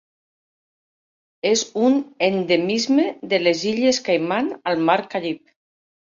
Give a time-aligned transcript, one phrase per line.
[1.49, 1.97] És un
[2.27, 5.45] endemisme de les Illes Caiman al Mar Carib.